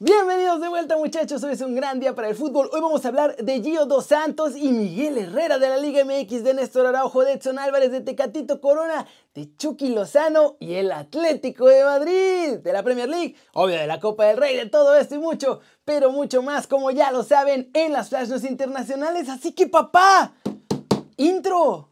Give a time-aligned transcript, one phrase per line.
[0.00, 2.70] Bienvenidos de vuelta muchachos, hoy es un gran día para el fútbol.
[2.72, 6.44] Hoy vamos a hablar de Gio Dos Santos y Miguel Herrera de la Liga MX,
[6.44, 11.66] de Néstor Araujo, de Edson Álvarez, de Tecatito Corona, de Chucky Lozano y el Atlético
[11.66, 15.16] de Madrid, de la Premier League, obvio de la Copa del Rey, de todo esto
[15.16, 19.28] y mucho, pero mucho más como ya lo saben en las Flash internacionales.
[19.28, 20.32] Así que papá,
[21.16, 21.88] intro.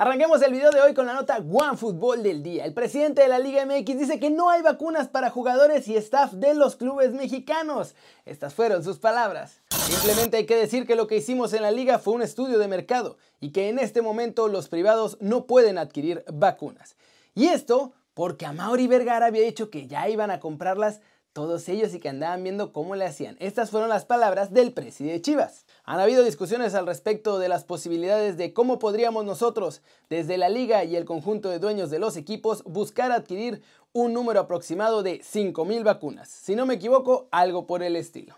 [0.00, 2.64] Arranquemos el video de hoy con la nota One Fútbol del día.
[2.64, 6.32] El presidente de la Liga MX dice que no hay vacunas para jugadores y staff
[6.32, 7.94] de los clubes mexicanos.
[8.24, 9.60] Estas fueron sus palabras.
[9.68, 12.66] Simplemente hay que decir que lo que hicimos en la liga fue un estudio de
[12.66, 16.96] mercado y que en este momento los privados no pueden adquirir vacunas.
[17.34, 21.94] Y esto porque a Mauri Vergara había dicho que ya iban a comprarlas todos ellos
[21.94, 23.36] y que andaban viendo cómo le hacían.
[23.38, 25.64] Estas fueron las palabras del presidente de Chivas.
[25.84, 30.84] Han habido discusiones al respecto de las posibilidades de cómo podríamos nosotros, desde la liga
[30.84, 35.84] y el conjunto de dueños de los equipos, buscar adquirir un número aproximado de 5.000
[35.84, 36.28] vacunas.
[36.28, 38.36] Si no me equivoco, algo por el estilo.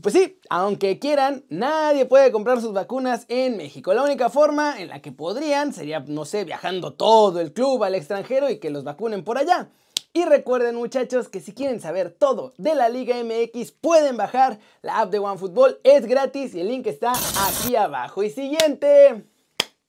[0.00, 3.92] Pues sí, aunque quieran, nadie puede comprar sus vacunas en México.
[3.92, 7.94] La única forma en la que podrían sería, no sé, viajando todo el club al
[7.94, 9.68] extranjero y que los vacunen por allá.
[10.12, 15.00] Y recuerden muchachos que si quieren saber todo de la Liga MX pueden bajar la
[15.00, 18.24] app de OneFootball, es gratis y el link está aquí abajo.
[18.24, 19.24] Y siguiente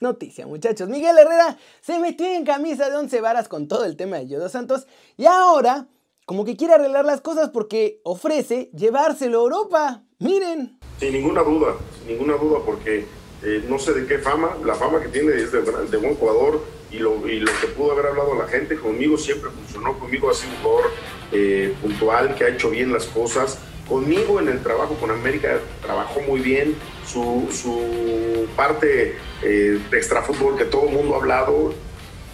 [0.00, 4.16] noticia muchachos, Miguel Herrera se metió en camisa de once varas con todo el tema
[4.16, 5.86] de Yodo Santos y ahora
[6.26, 10.02] como que quiere arreglar las cosas porque ofrece llevárselo a Europa.
[10.18, 10.80] Miren.
[10.98, 13.06] Sin ninguna duda, sin ninguna duda porque
[13.44, 16.77] eh, no sé de qué fama, la fama que tiene es de, de buen jugador
[16.90, 20.34] y lo, y lo, que pudo haber hablado la gente conmigo siempre funcionó, conmigo ha
[20.34, 20.90] sido un jugador
[21.32, 23.58] eh, puntual, que ha hecho bien las cosas,
[23.88, 26.74] conmigo en el trabajo con América trabajó muy bien,
[27.06, 31.74] su, su parte eh, de extrafútbol que todo el mundo ha hablado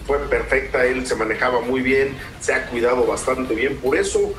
[0.05, 4.33] fue perfecta, él se manejaba muy bien, se ha cuidado bastante bien, por eso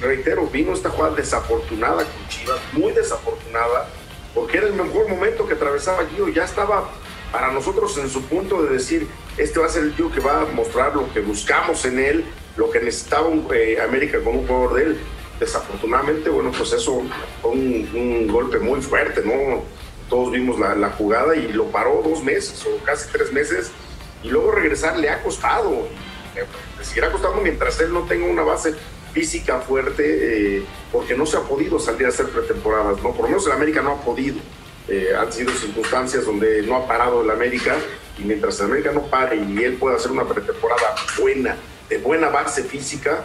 [0.00, 3.88] reitero, vino esta jugada desafortunada con Chivas, muy desafortunada,
[4.34, 6.90] porque era el mejor momento que atravesaba Gio, ya estaba
[7.32, 9.08] para nosotros en su punto de decir,
[9.40, 12.24] este va a ser el tío que va a mostrar lo que buscamos en él,
[12.56, 15.00] lo que necesitaba eh, América con un jugador de él.
[15.38, 17.02] Desafortunadamente, bueno, pues eso
[17.40, 19.62] fue un, un golpe muy fuerte, ¿no?
[20.10, 23.70] Todos vimos la, la, jugada y lo paró dos meses o casi tres meses
[24.22, 25.88] y luego regresar le ha costado.
[26.36, 26.44] Eh,
[26.78, 28.74] le seguirá costando mientras él no tenga una base
[29.12, 33.12] física fuerte, eh, porque no se ha podido salir a hacer pretemporadas, ¿no?
[33.12, 34.38] Por lo menos el América no ha podido.
[34.88, 37.76] Eh, han sido circunstancias donde no ha parado el América
[38.20, 41.56] y mientras América no pare y él pueda hacer una pretemporada buena,
[41.88, 43.24] de buena base física,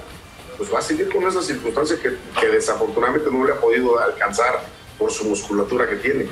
[0.57, 4.61] pues va a seguir con esas circunstancias que, que desafortunadamente no le ha podido alcanzar
[4.97, 6.29] por su musculatura que tiene.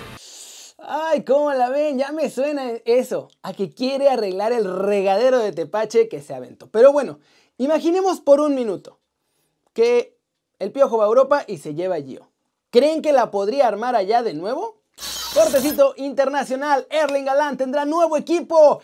[0.78, 1.98] Ay, ¿cómo la ven?
[1.98, 6.70] Ya me suena eso, a que quiere arreglar el regadero de tepache que se aventó.
[6.72, 7.20] Pero bueno,
[7.58, 9.00] imaginemos por un minuto
[9.74, 10.18] que
[10.60, 12.30] el Piojo va a Europa y se lleva a Gio.
[12.70, 14.83] ¿Creen que la podría armar allá de nuevo?
[15.34, 18.82] Cortecito internacional, Erling Galán tendrá nuevo equipo.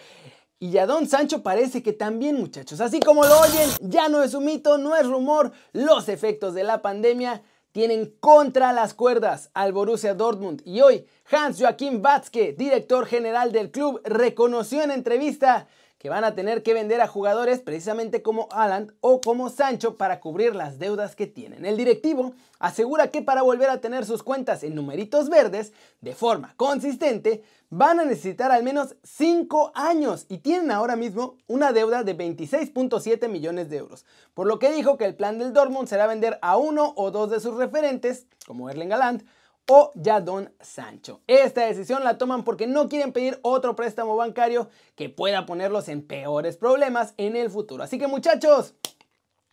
[0.58, 2.82] Y ya Don Sancho parece que también, muchachos.
[2.82, 5.52] Así como lo oyen, ya no es un mito, no es rumor.
[5.74, 10.64] Los efectos de la pandemia tienen contra las cuerdas al Borussia Dortmund.
[10.66, 15.68] Y hoy, Hans Joachim Watzke, director general del club, reconoció en entrevista
[16.00, 20.22] que van a tener que vender a jugadores precisamente como Alan o como Sancho para
[20.22, 21.66] cubrir las deudas que tienen.
[21.66, 26.54] El directivo asegura que para volver a tener sus cuentas en numeritos verdes de forma
[26.56, 32.18] consistente van a necesitar al menos 5 años y tienen ahora mismo una deuda de
[32.18, 34.06] 26.7 millones de euros.
[34.34, 37.30] Por lo que dijo que el plan del Dortmund será vender a uno o dos
[37.30, 39.24] de sus referentes, como Erling Haaland,
[39.68, 41.22] o ya Don Sancho.
[41.28, 46.02] Esta decisión la toman porque no quieren pedir otro préstamo bancario que pueda ponerlos en
[46.02, 47.84] peores problemas en el futuro.
[47.84, 48.74] Así que muchachos,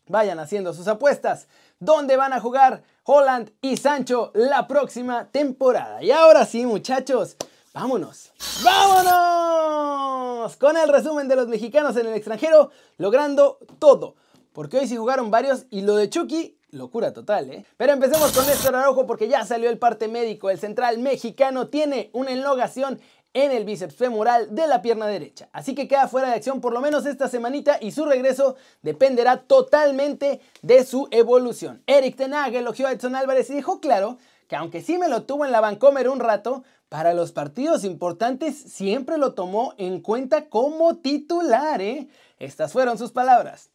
[0.09, 1.49] vayan haciendo sus apuestas.
[1.79, 6.03] ¿Dónde van a jugar Holland y Sancho la próxima temporada?
[6.03, 7.37] Y ahora sí, muchachos,
[7.75, 8.33] vámonos.
[8.65, 10.57] ¡Vámonos!
[10.57, 14.15] Con el resumen de los mexicanos en el extranjero, logrando todo.
[14.53, 17.65] Porque hoy sí jugaron varios y lo de Chucky Locura total, ¿eh?
[17.77, 20.51] Pero empecemos con Néstor Araujo porque ya salió el parte médico.
[20.51, 23.01] El central mexicano tiene una enlogación
[23.35, 25.49] en el bíceps femoral de la pierna derecha.
[25.53, 29.43] Así que queda fuera de acción por lo menos esta semanita y su regreso dependerá
[29.43, 31.83] totalmente de su evolución.
[31.87, 34.17] Eric Tenag elogió a Edson Álvarez y dijo claro
[34.49, 38.57] que aunque sí me lo tuvo en la Vancomer un rato, para los partidos importantes
[38.57, 42.09] siempre lo tomó en cuenta como titular, ¿eh?
[42.39, 43.71] Estas fueron sus palabras.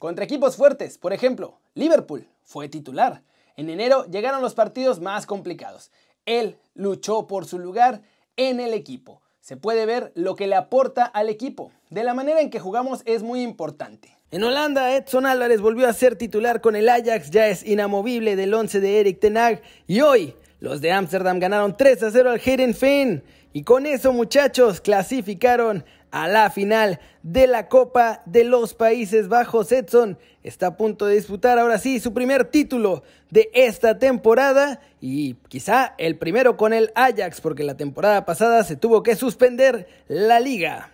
[0.00, 3.22] Contra equipos fuertes, por ejemplo, Liverpool fue titular.
[3.54, 5.90] En enero llegaron los partidos más complicados.
[6.24, 8.00] Él luchó por su lugar
[8.38, 9.20] en el equipo.
[9.42, 11.70] Se puede ver lo que le aporta al equipo.
[11.90, 14.16] De la manera en que jugamos es muy importante.
[14.30, 18.54] En Holanda, Edson Álvarez volvió a ser titular con el Ajax, ya es inamovible del
[18.54, 23.22] 11 de Eric Tenag y hoy los de Ámsterdam ganaron 3 a 0 al Herenveen
[23.52, 29.72] y con eso muchachos clasificaron a la final de la Copa de los Países Bajos.
[29.72, 35.34] Edson está a punto de disputar ahora sí su primer título de esta temporada y
[35.48, 40.40] quizá el primero con el Ajax porque la temporada pasada se tuvo que suspender la
[40.40, 40.90] liga.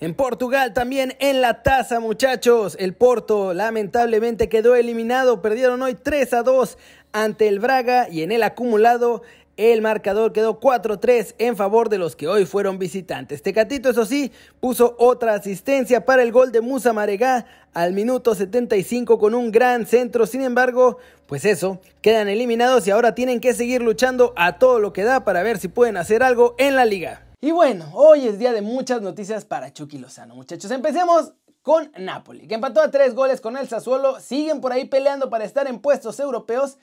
[0.00, 2.74] En Portugal también en la taza, muchachos.
[2.80, 5.42] El Porto lamentablemente quedó eliminado.
[5.42, 6.78] Perdieron hoy 3 a 2
[7.12, 9.22] ante el Braga y en el acumulado
[9.60, 13.42] el marcador quedó 4-3 en favor de los que hoy fueron visitantes.
[13.42, 19.18] Tecatito, eso sí, puso otra asistencia para el gol de Musa Maregá al minuto 75
[19.18, 20.24] con un gran centro.
[20.24, 20.96] Sin embargo,
[21.26, 25.24] pues eso, quedan eliminados y ahora tienen que seguir luchando a todo lo que da
[25.24, 27.26] para ver si pueden hacer algo en la liga.
[27.42, 30.70] Y bueno, hoy es día de muchas noticias para Chucky Lozano, muchachos.
[30.70, 35.28] Empecemos con Napoli, que empató a tres goles con el Sassuolo, siguen por ahí peleando
[35.28, 36.78] para estar en puestos europeos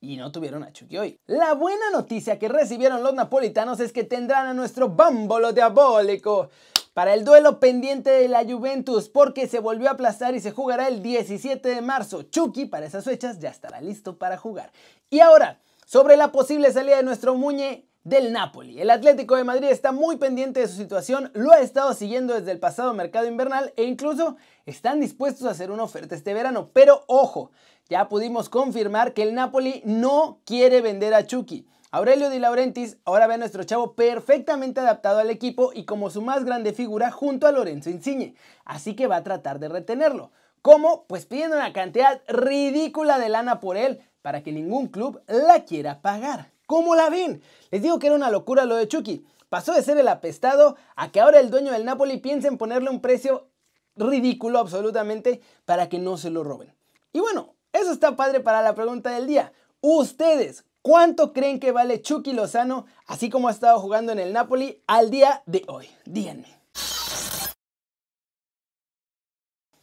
[0.00, 1.20] y no tuvieron a Chucky hoy.
[1.26, 6.50] La buena noticia que recibieron los napolitanos es que tendrán a nuestro bámbolo diabólico
[6.94, 10.88] para el duelo pendiente de la Juventus porque se volvió a aplazar y se jugará
[10.88, 12.22] el 17 de marzo.
[12.22, 14.72] Chucky para esas fechas ya estará listo para jugar.
[15.10, 18.80] Y ahora, sobre la posible salida de nuestro Muñe del Napoli.
[18.80, 22.52] El Atlético de Madrid está muy pendiente de su situación, lo ha estado siguiendo desde
[22.52, 26.70] el pasado mercado invernal e incluso están dispuestos a hacer una oferta este verano.
[26.72, 27.50] Pero ojo,
[27.88, 31.66] ya pudimos confirmar que el Napoli no quiere vender a Chucky.
[31.90, 36.20] Aurelio Di Laurentiis ahora ve a nuestro chavo perfectamente adaptado al equipo y como su
[36.20, 38.34] más grande figura junto a Lorenzo Insigne,
[38.64, 40.30] así que va a tratar de retenerlo.
[40.60, 41.04] ¿Cómo?
[41.06, 46.02] Pues pidiendo una cantidad ridícula de lana por él para que ningún club la quiera
[46.02, 46.57] pagar.
[46.68, 47.40] ¿Cómo la ven?
[47.70, 49.24] Les digo que era una locura lo de Chucky.
[49.48, 52.90] Pasó de ser el apestado a que ahora el dueño del Napoli piense en ponerle
[52.90, 53.48] un precio
[53.96, 56.74] ridículo absolutamente para que no se lo roben.
[57.10, 59.54] Y bueno, eso está padre para la pregunta del día.
[59.80, 64.82] Ustedes, ¿cuánto creen que vale Chucky Lozano, así como ha estado jugando en el Napoli
[64.86, 65.88] al día de hoy?
[66.04, 66.54] Díganme.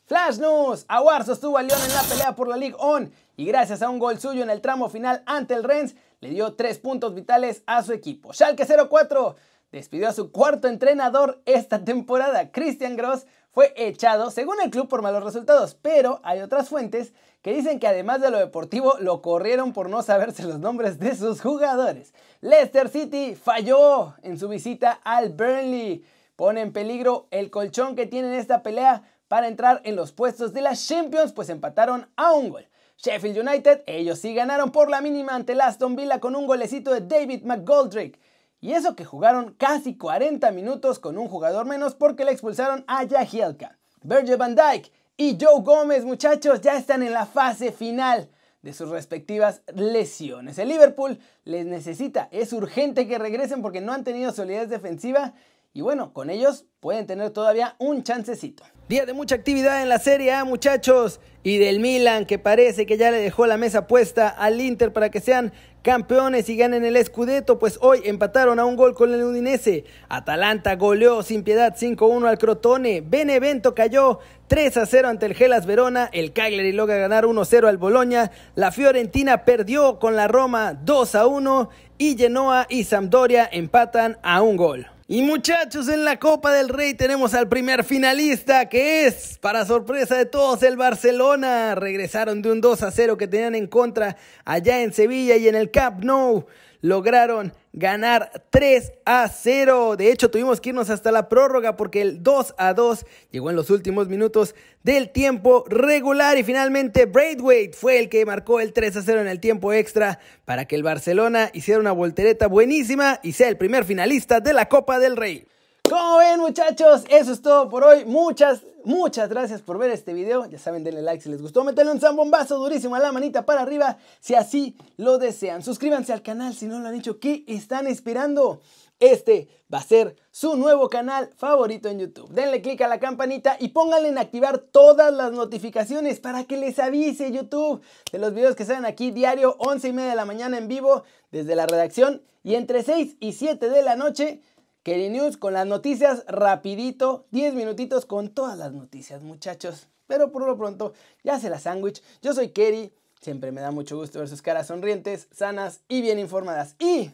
[0.05, 3.81] Flash News, Aguar sostuvo a León en la pelea por la League On y gracias
[3.81, 7.13] a un gol suyo en el tramo final ante el Rennes le dio tres puntos
[7.13, 8.33] vitales a su equipo.
[8.33, 9.35] Schalke 04
[9.71, 12.51] despidió a su cuarto entrenador esta temporada.
[12.51, 17.53] Christian Gross fue echado según el club por malos resultados, pero hay otras fuentes que
[17.53, 21.41] dicen que además de lo deportivo lo corrieron por no saberse los nombres de sus
[21.41, 22.13] jugadores.
[22.41, 26.03] Leicester City falló en su visita al Burnley.
[26.35, 30.53] Pone en peligro el colchón que tiene en esta pelea para entrar en los puestos
[30.53, 32.67] de las Champions, pues empataron a un gol.
[32.97, 36.93] Sheffield United, ellos sí ganaron por la mínima ante el Aston Villa con un golecito
[36.93, 38.19] de David McGoldrick.
[38.61, 43.07] Y eso que jugaron casi 40 minutos con un jugador menos porque le expulsaron a
[43.07, 43.77] Jagielka.
[44.01, 48.29] Virgil van Dijk y Joe Gómez, muchachos, ya están en la fase final
[48.61, 50.57] de sus respectivas lesiones.
[50.57, 55.33] El Liverpool les necesita, es urgente que regresen porque no han tenido solidez defensiva
[55.75, 58.63] y bueno, con ellos pueden tener todavía un chancecito.
[58.87, 61.19] Día de mucha actividad en la Serie A, muchachos.
[61.43, 65.11] Y del Milan, que parece que ya le dejó la mesa puesta al Inter para
[65.11, 65.51] que sean
[65.81, 69.83] campeones y ganen el Scudetto, pues hoy empataron a un gol con el Udinese.
[70.07, 73.01] Atalanta goleó sin piedad 5-1 al Crotone.
[73.01, 76.09] Benevento cayó 3-0 ante el Gelas Verona.
[76.13, 78.31] El Cagliari logra ganar 1-0 al Bologna.
[78.55, 81.67] La Fiorentina perdió con la Roma 2-1
[81.97, 84.94] y Genoa y Sampdoria empatan a un gol.
[85.07, 90.15] Y muchachos, en la Copa del Rey tenemos al primer finalista que es, para sorpresa
[90.15, 91.75] de todos, el Barcelona.
[91.75, 95.53] Regresaron de un 2 a 0 que tenían en contra allá en Sevilla y en
[95.53, 96.47] el Camp Nou
[96.85, 99.95] lograron ganar 3 a 0.
[99.97, 103.55] De hecho, tuvimos que irnos hasta la prórroga porque el 2 a 2 llegó en
[103.55, 108.97] los últimos minutos del tiempo regular y finalmente Braithwaite fue el que marcó el 3
[108.97, 113.31] a 0 en el tiempo extra para que el Barcelona hiciera una voltereta buenísima y
[113.31, 115.47] sea el primer finalista de la Copa del Rey.
[115.89, 118.05] Como ven muchachos, eso es todo por hoy.
[118.05, 120.45] Muchas, muchas gracias por ver este video.
[120.45, 121.63] Ya saben, denle like si les gustó.
[121.63, 125.63] Meterle un zambombazo durísimo a la manita para arriba si así lo desean.
[125.63, 127.19] Suscríbanse al canal si no lo han hecho.
[127.19, 128.61] ¿Qué están esperando?
[128.99, 132.29] Este va a ser su nuevo canal favorito en YouTube.
[132.29, 136.79] Denle click a la campanita y pónganle en activar todas las notificaciones para que les
[136.79, 140.57] avise YouTube de los videos que salen aquí diario 11 y media de la mañana
[140.57, 144.41] en vivo desde la redacción y entre 6 y 7 de la noche
[144.85, 149.87] Kerry News con las noticias rapidito, 10 minutitos con todas las noticias muchachos.
[150.05, 152.03] Pero por lo pronto, ya se la sándwich.
[152.21, 156.19] Yo soy Kerry, Siempre me da mucho gusto ver sus caras sonrientes, sanas y bien
[156.19, 156.75] informadas.
[156.77, 157.09] Y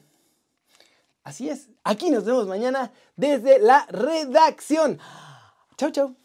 [1.23, 4.99] así es, aquí nos vemos mañana desde la redacción.
[5.77, 6.20] Chau, chau.